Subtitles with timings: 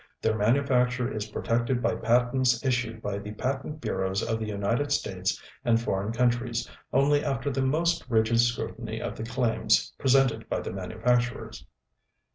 [0.19, 5.39] Their manufacture is protected by patents issued by the patent bureaus of the United States
[5.63, 10.73] and foreign countries only after the most rigid scrutiny of the claims presented by the
[10.73, 11.67] manufacturers.